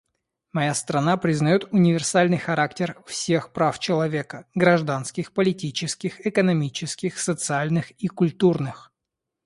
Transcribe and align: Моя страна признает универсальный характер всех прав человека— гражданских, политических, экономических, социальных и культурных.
Моя 0.51 0.73
страна 0.73 1.15
признает 1.15 1.65
универсальный 1.71 2.39
характер 2.39 2.99
всех 3.05 3.53
прав 3.53 3.77
человека— 3.77 4.47
гражданских, 4.55 5.31
политических, 5.31 6.25
экономических, 6.25 7.19
социальных 7.19 7.91
и 8.01 8.07
культурных. 8.07 8.91